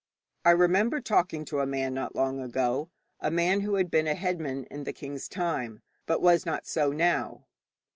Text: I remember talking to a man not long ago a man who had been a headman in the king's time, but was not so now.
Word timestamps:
I 0.43 0.49
remember 0.49 0.99
talking 0.99 1.45
to 1.45 1.59
a 1.59 1.67
man 1.67 1.93
not 1.93 2.15
long 2.15 2.39
ago 2.39 2.89
a 3.19 3.29
man 3.29 3.61
who 3.61 3.75
had 3.75 3.91
been 3.91 4.07
a 4.07 4.15
headman 4.15 4.63
in 4.63 4.83
the 4.83 4.93
king's 4.93 5.27
time, 5.29 5.83
but 6.07 6.23
was 6.23 6.43
not 6.43 6.65
so 6.65 6.91
now. 6.91 7.45